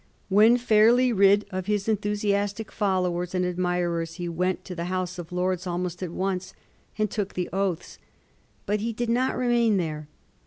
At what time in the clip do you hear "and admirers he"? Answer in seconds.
3.35-4.27